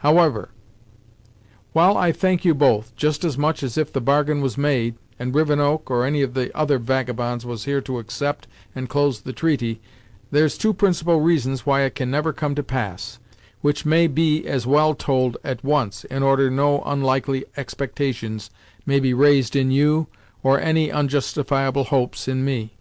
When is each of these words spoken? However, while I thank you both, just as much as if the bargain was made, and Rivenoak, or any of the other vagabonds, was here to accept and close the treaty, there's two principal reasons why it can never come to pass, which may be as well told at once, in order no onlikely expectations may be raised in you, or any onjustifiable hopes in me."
However, 0.00 0.50
while 1.72 1.96
I 1.96 2.12
thank 2.12 2.44
you 2.44 2.52
both, 2.54 2.94
just 2.96 3.24
as 3.24 3.38
much 3.38 3.62
as 3.62 3.78
if 3.78 3.90
the 3.90 4.00
bargain 4.02 4.42
was 4.42 4.58
made, 4.58 4.96
and 5.18 5.34
Rivenoak, 5.34 5.90
or 5.90 6.04
any 6.04 6.20
of 6.20 6.34
the 6.34 6.54
other 6.54 6.76
vagabonds, 6.78 7.46
was 7.46 7.64
here 7.64 7.80
to 7.80 7.98
accept 7.98 8.46
and 8.74 8.90
close 8.90 9.22
the 9.22 9.32
treaty, 9.32 9.80
there's 10.30 10.58
two 10.58 10.74
principal 10.74 11.22
reasons 11.22 11.64
why 11.64 11.80
it 11.80 11.94
can 11.94 12.10
never 12.10 12.34
come 12.34 12.54
to 12.56 12.62
pass, 12.62 13.18
which 13.62 13.86
may 13.86 14.06
be 14.06 14.46
as 14.46 14.66
well 14.66 14.94
told 14.94 15.38
at 15.42 15.64
once, 15.64 16.04
in 16.04 16.22
order 16.22 16.50
no 16.50 16.80
onlikely 16.82 17.46
expectations 17.56 18.50
may 18.84 19.00
be 19.00 19.14
raised 19.14 19.56
in 19.56 19.70
you, 19.70 20.08
or 20.42 20.60
any 20.60 20.90
onjustifiable 20.92 21.86
hopes 21.86 22.28
in 22.28 22.44
me." 22.44 22.74